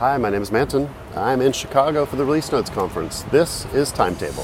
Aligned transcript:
Hi, 0.00 0.16
my 0.16 0.28
name 0.28 0.42
is 0.42 0.50
Manton. 0.50 0.90
I'm 1.14 1.40
in 1.40 1.52
Chicago 1.52 2.04
for 2.04 2.16
the 2.16 2.24
Release 2.24 2.50
Notes 2.50 2.68
Conference. 2.68 3.22
This 3.30 3.64
is 3.66 3.92
Timetable. 3.92 4.42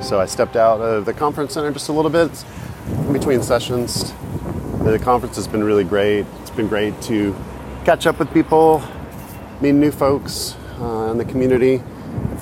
So 0.00 0.20
I 0.20 0.26
stepped 0.26 0.54
out 0.54 0.80
of 0.80 1.06
the 1.06 1.12
conference 1.12 1.54
center 1.54 1.72
just 1.72 1.88
a 1.88 1.92
little 1.92 2.08
bit 2.08 2.30
in 2.86 3.12
between 3.12 3.42
sessions. 3.42 4.12
The 4.84 5.00
conference 5.02 5.34
has 5.34 5.48
been 5.48 5.64
really 5.64 5.82
great. 5.82 6.24
It's 6.42 6.50
been 6.50 6.68
great 6.68 7.02
to 7.02 7.34
catch 7.84 8.06
up 8.06 8.20
with 8.20 8.32
people, 8.32 8.80
meet 9.60 9.72
new 9.72 9.90
folks 9.90 10.54
uh, 10.80 11.10
in 11.10 11.18
the 11.18 11.24
community, 11.24 11.82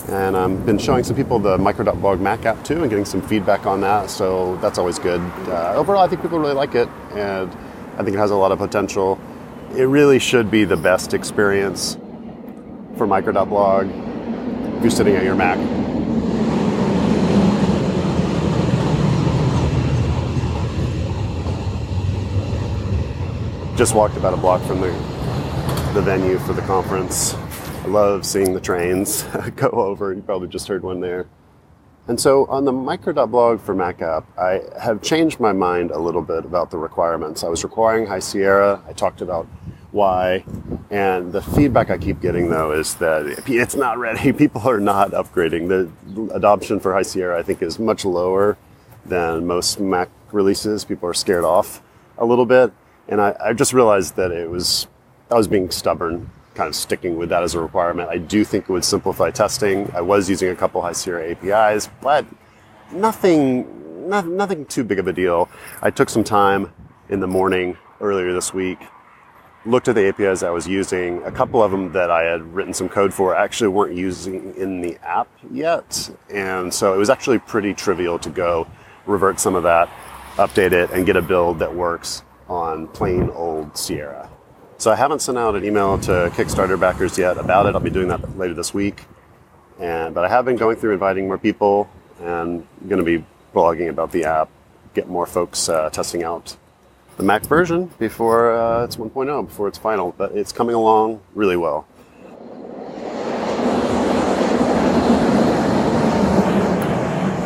and 0.09 0.37
I've 0.37 0.65
been 0.65 0.79
showing 0.79 1.05
some 1.05 1.17
people 1.17 1.39
the 1.39 1.59
micro.blog 1.59 2.21
Mac 2.21 2.47
app 2.47 2.65
too 2.65 2.81
and 2.81 2.89
getting 2.89 3.05
some 3.05 3.21
feedback 3.21 3.67
on 3.67 3.81
that, 3.81 4.11
so 4.11 4.57
that's 4.57 4.79
always 4.79 4.99
good. 4.99 5.21
Uh, 5.49 5.75
overall, 5.75 6.03
I 6.03 6.09
think 6.09 6.23
people 6.23 6.39
really 6.39 6.55
like 6.55 6.75
it, 6.75 6.89
and 7.13 7.51
I 7.97 8.05
think 8.05 8.17
it 8.17 8.19
has 8.19 8.31
a 8.31 8.37
lot 8.37 8.53
of 8.53 8.59
potential. 8.59 9.19
It 9.77 9.85
really 9.85 10.19
should 10.19 10.51
be 10.51 10.65
the 10.65 10.77
best 10.77 11.15
experience 11.15 11.99
for 12.97 13.07
micro.blog 13.07 13.87
if 13.89 14.83
you're 14.83 14.91
sitting 14.91 15.17
at 15.17 15.25
your 15.25 15.35
Mac. 15.35 15.59
Just 23.77 23.95
walked 23.95 24.17
about 24.17 24.35
a 24.35 24.37
block 24.37 24.61
from 24.63 24.81
the, 24.81 24.91
the 25.95 26.03
venue 26.03 26.39
for 26.39 26.53
the 26.53 26.63
conference. 26.63 27.37
Love 27.89 28.27
seeing 28.27 28.53
the 28.53 28.61
trains 28.61 29.23
go 29.57 29.69
over. 29.69 30.13
You 30.13 30.21
probably 30.21 30.49
just 30.49 30.69
heard 30.69 30.83
one 30.83 31.01
there. 31.01 31.27
And 32.07 32.21
so 32.21 32.47
on 32.47 32.65
the 32.65 32.73
micro.blog 32.73 33.61
for 33.61 33.75
Mac 33.75 34.01
app, 34.03 34.27
I 34.39 34.63
have 34.81 35.03
changed 35.03 35.41
my 35.41 35.53
mind 35.53 35.91
a 35.91 35.99
little 35.99 36.23
bit 36.23 36.45
about 36.45 36.71
the 36.71 36.79
requirements. 36.79 37.45
I 37.45 37.49
was 37.49 37.65
requiring 37.65 38.07
High 38.07 38.19
Sierra. 38.19 38.83
I 38.87 38.93
talked 38.93 39.21
about 39.21 39.47
why. 39.91 40.45
And 40.91 41.33
the 41.33 41.43
feedback 41.43 41.91
I 41.91 41.99
keep 41.99 42.21
getting 42.21 42.51
though 42.51 42.73
is 42.73 42.95
that 42.97 43.43
it's 43.47 43.75
not 43.75 43.99
ready. 43.99 44.33
People 44.39 44.67
are 44.69 44.81
not 44.81 45.11
upgrading. 45.13 45.69
The 45.69 46.35
adoption 46.35 46.81
for 46.81 46.93
High 46.93 47.03
Sierra, 47.03 47.39
I 47.39 47.43
think, 47.43 47.63
is 47.63 47.79
much 47.79 48.05
lower 48.05 48.57
than 49.05 49.47
most 49.47 49.81
Mac 49.81 50.09
releases. 50.33 50.85
People 50.85 51.09
are 51.09 51.15
scared 51.15 51.45
off 51.45 51.83
a 52.19 52.25
little 52.25 52.47
bit. 52.47 52.73
And 53.09 53.21
I, 53.21 53.35
I 53.41 53.53
just 53.55 53.73
realized 53.73 54.17
that 54.17 54.31
it 54.31 54.51
was, 54.51 54.87
I 55.31 55.35
was 55.35 55.49
being 55.49 55.71
stubborn, 55.71 56.31
kind 56.59 56.69
of 56.69 56.75
sticking 56.75 57.17
with 57.17 57.29
that 57.29 57.45
as 57.45 57.55
a 57.55 57.61
requirement. 57.61 58.09
I 58.11 58.19
do 58.19 58.45
think 58.45 58.65
it 58.65 58.73
would 58.73 58.85
simplify 58.85 59.31
testing. 59.31 59.89
I 59.95 60.01
was 60.01 60.29
using 60.29 60.51
a 60.51 60.57
couple 60.57 60.83
High 60.83 60.91
Sierra 60.91 61.31
APIs, 61.31 61.89
but 62.03 62.27
nothing, 62.91 64.09
not, 64.09 64.27
nothing 64.27 64.67
too 64.67 64.83
big 64.83 64.99
of 64.99 65.07
a 65.07 65.13
deal. 65.13 65.49
I 65.83 65.91
took 65.91 66.11
some 66.11 66.25
time 66.25 66.73
in 67.09 67.21
the 67.21 67.29
morning 67.29 67.79
earlier 68.01 68.33
this 68.33 68.53
week, 68.53 68.81
looked 69.67 69.87
at 69.87 69.95
the 69.95 70.09
APIs 70.09 70.43
I 70.43 70.51
was 70.51 70.67
using. 70.67 71.23
A 71.23 71.31
couple 71.31 71.63
of 71.63 71.71
them 71.71 71.93
that 71.93 72.11
I 72.11 72.25
had 72.25 72.43
written 72.53 72.75
some 72.75 72.89
code 72.89 73.15
for 73.15 73.37
actually 73.37 73.69
weren't 73.69 73.97
using 73.97 74.53
in 74.57 74.81
the 74.81 74.99
app 75.05 75.29
yet. 75.53 76.11
And 76.29 76.75
so 76.75 76.93
it 76.93 76.97
was 76.97 77.09
actually 77.09 77.39
pretty 77.39 77.73
trivial 77.73 78.19
to 78.19 78.31
go 78.31 78.67
revert 79.07 79.39
some 79.39 79.55
of 79.55 79.63
that, 79.63 79.89
update 80.35 80.73
it, 80.73 80.91
and 80.91 81.07
get 81.07 81.15
a 81.15 81.23
build 81.23 81.61
that 81.61 81.73
works 81.73 82.25
on 82.49 82.89
plain 82.89 83.31
old 83.31 83.79
Sierra. 83.79 84.29
So 84.81 84.93
I 84.93 84.95
haven't 84.95 85.23
sent 85.23 85.37
out 85.37 85.57
an 85.57 85.65
email 85.65 85.99
to 85.99 86.31
Kickstarter 86.35 86.79
backers 86.79 87.19
yet 87.19 87.37
about 87.37 87.67
it. 87.67 87.75
I'll 87.75 87.81
be 87.81 87.91
doing 87.91 88.07
that 88.09 88.39
later 88.39 88.55
this 88.55 88.73
week. 88.73 89.07
And 89.81 90.15
but 90.15 90.25
I 90.25 90.29
have 90.29 90.45
been 90.45 90.55
going 90.55 90.77
through 90.77 90.93
inviting 90.93 91.27
more 91.27 91.37
people 91.37 91.91
and 92.21 92.65
going 92.87 93.05
to 93.05 93.19
be 93.19 93.25
blogging 93.53 93.89
about 93.91 94.13
the 94.13 94.25
app, 94.25 94.49
get 94.95 95.09
more 95.09 95.27
folks 95.27 95.69
uh, 95.69 95.91
testing 95.91 96.23
out 96.23 96.57
the 97.17 97.25
Mac 97.25 97.43
version 97.43 97.91
before 97.99 98.53
uh, 98.53 98.85
it's 98.85 98.95
1.0, 98.95 99.47
before 99.49 99.67
it's 99.67 99.79
final. 99.79 100.15
But 100.17 100.31
it's 100.37 100.53
coming 100.53 100.77
along 100.77 101.23
really 101.35 101.57
well. 101.57 101.85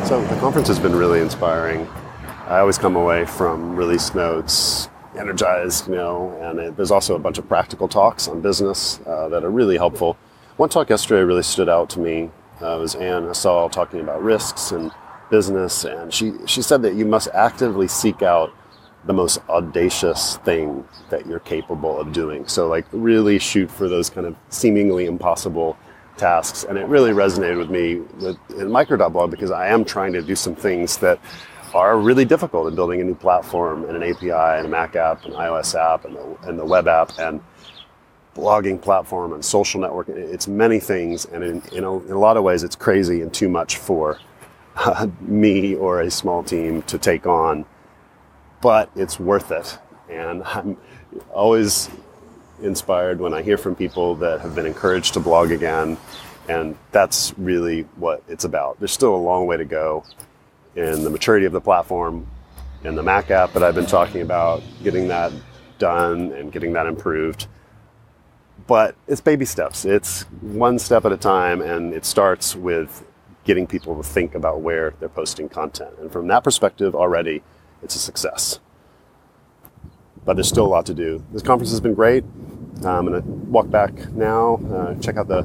So 0.05 0.23
the 0.23 0.37
conference 0.39 0.69
has 0.69 0.79
been 0.79 0.95
really 0.95 1.21
inspiring. 1.21 1.89
I 2.47 2.59
always 2.59 2.77
come 2.77 2.95
away 2.95 3.25
from 3.25 3.75
release 3.75 4.15
notes 4.15 4.91
energized, 5.17 5.89
you 5.89 5.95
know, 5.95 6.37
and 6.41 6.59
it, 6.59 6.77
there's 6.77 6.91
also 6.91 7.15
a 7.15 7.19
bunch 7.19 7.39
of 7.39 7.49
practical 7.49 7.89
talks 7.89 8.29
on 8.29 8.41
business 8.41 9.01
uh, 9.07 9.29
that 9.29 9.45
are 9.45 9.51
really 9.51 9.77
helpful. 9.77 10.17
One 10.57 10.69
talk 10.69 10.91
yesterday 10.91 11.23
really 11.23 11.43
stood 11.43 11.69
out 11.69 11.91
to 11.91 12.01
me. 12.01 12.31
Uh, 12.61 12.79
was 12.79 12.95
Anne 12.95 13.25
Halsall 13.25 13.71
talking 13.71 14.01
about 14.01 14.23
risks 14.23 14.73
and 14.73 14.93
business, 15.31 15.85
and 15.85 16.13
she, 16.13 16.33
she 16.47 16.63
said 16.63 16.83
that 16.83 16.95
you 16.95 17.05
must 17.05 17.29
actively 17.35 17.89
seek 17.89 18.23
out 18.23 18.53
the 19.05 19.13
most 19.13 19.41
audacious 19.49 20.37
thing 20.39 20.87
that 21.11 21.27
you're 21.27 21.41
capable 21.41 21.99
of 21.99 22.13
doing. 22.13 22.47
So, 22.47 22.69
like, 22.69 22.87
really 22.93 23.39
shoot 23.39 23.71
for 23.71 23.89
those 23.89 24.09
kind 24.09 24.27
of 24.27 24.37
seemingly 24.49 25.07
impossible 25.07 25.77
tasks. 26.17 26.65
And 26.65 26.79
it 26.79 26.87
really 26.87 27.11
resonated 27.11 27.59
with 27.59 27.71
me 27.71 27.97
with, 27.97 28.39
in 28.57 28.71
micro.blog 28.71 29.31
because 29.31 29.51
I 29.51 29.69
am 29.69 29.85
trying 29.85 30.13
to 30.13 30.23
do 30.23 30.37
some 30.37 30.55
things 30.55 30.99
that 30.99 31.19
are 31.75 31.99
really 31.99 32.25
difficult 32.25 32.69
in 32.69 32.75
building 32.75 33.01
a 33.01 33.05
new 33.05 33.15
platform 33.15 33.85
and 33.85 33.97
an 33.97 34.03
API 34.03 34.31
and 34.31 34.67
a 34.67 34.69
Mac 34.69 34.97
app, 34.97 35.25
and 35.25 35.35
iOS 35.35 35.75
app, 35.79 36.05
and 36.05 36.17
the, 36.17 36.37
and 36.43 36.59
the 36.59 36.65
web 36.65 36.89
app, 36.89 37.19
and 37.19 37.41
blogging 38.35 38.81
platform 38.81 39.33
and 39.33 39.45
social 39.45 39.81
network. 39.81 40.09
It's 40.09 40.49
many 40.49 40.81
things, 40.81 41.25
and 41.27 41.43
in, 41.45 41.63
in, 41.73 41.85
a, 41.85 41.99
in 41.99 42.13
a 42.13 42.19
lot 42.19 42.37
of 42.37 42.45
ways, 42.45 42.63
it's 42.63 42.77
crazy 42.77 43.23
and 43.23 43.33
too 43.33 43.49
much 43.49 43.77
for 43.77 44.19
uh, 44.77 45.09
me 45.21 45.75
or 45.75 46.01
a 46.01 46.11
small 46.11 46.43
team 46.43 46.83
to 46.83 46.99
take 46.99 47.27
on. 47.27 47.65
But 48.61 48.91
it's 48.95 49.19
worth 49.19 49.51
it, 49.51 49.79
and 50.09 50.43
I'm 50.45 50.77
always 51.33 51.91
inspired 52.63 53.19
when 53.21 53.35
I 53.35 53.43
hear 53.43 53.59
from 53.59 53.75
people 53.75 54.15
that 54.17 54.41
have 54.41 54.55
been 54.55 54.67
encouraged 54.67 55.15
to 55.15 55.21
blog 55.21 55.51
again, 55.51 55.97
and 56.49 56.77
that's 56.93 57.37
really 57.39 57.83
what 57.97 58.23
it's 58.29 58.45
about. 58.45 58.79
There's 58.79 58.93
still 58.93 59.15
a 59.15 59.17
long 59.17 59.47
way 59.47 59.57
to 59.57 59.65
go 59.65 60.05
in 60.77 61.05
the 61.05 61.11
maturity 61.11 61.47
of 61.47 61.53
the 61.53 61.61
platform 61.61 62.27
and 62.85 62.97
the 62.97 63.03
Mac 63.03 63.31
app 63.31 63.53
that 63.53 63.63
I've 63.63 63.75
been 63.75 63.87
talking 63.87 64.23
about, 64.23 64.63
getting 64.83 65.09
that 65.09 65.33
done 65.79 66.33
and 66.33 66.53
getting 66.53 66.73
that 66.73 66.87
improved. 66.87 67.47
But 68.67 68.95
it's 69.07 69.21
baby 69.21 69.45
steps. 69.45 69.85
It's 69.85 70.23
one 70.41 70.79
step 70.79 71.05
at 71.05 71.13
a 71.13 71.17
time, 71.17 71.61
and 71.61 71.93
it 71.93 72.05
starts 72.05 72.55
with 72.55 73.05
getting 73.45 73.67
people 73.67 73.97
to 73.97 74.03
think 74.03 74.35
about 74.35 74.61
where 74.61 74.95
they're 75.01 75.09
posting 75.09 75.49
content. 75.49 75.95
And 75.99 76.13
from 76.13 76.29
that 76.29 76.45
perspective, 76.45 76.95
already, 76.95 77.43
it's 77.83 77.97
a 77.97 77.99
success. 77.99 78.61
But 80.25 80.35
there's 80.35 80.49
still 80.49 80.67
a 80.67 80.69
lot 80.69 80.87
to 80.87 80.95
do. 80.95 81.25
This 81.33 81.43
conference 81.43 81.71
has 81.71 81.81
been 81.81 81.95
great. 81.95 82.25
I'm 82.85 83.07
going 83.07 83.21
to 83.21 83.29
walk 83.29 83.69
back 83.71 83.93
now, 84.13 84.57
uh, 84.73 84.95
check 85.01 85.17
out 85.17 85.29
the 85.29 85.43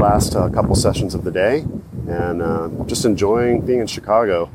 last 0.00 0.34
uh, 0.34 0.48
couple 0.48 0.74
sessions 0.74 1.14
of 1.14 1.22
the 1.22 1.30
day, 1.30 1.64
and 2.08 2.42
uh, 2.42 2.68
just 2.86 3.04
enjoying 3.04 3.60
being 3.60 3.80
in 3.80 3.86
Chicago. 3.86 4.50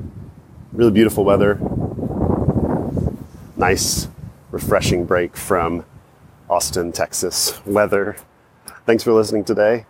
Really 0.73 0.91
beautiful 0.91 1.23
weather. 1.23 1.59
Nice, 3.55 4.07
refreshing 4.51 5.05
break 5.05 5.35
from 5.35 5.85
Austin, 6.49 6.91
Texas 6.91 7.59
weather. 7.65 8.17
Thanks 8.85 9.03
for 9.03 9.13
listening 9.13 9.43
today. 9.43 9.85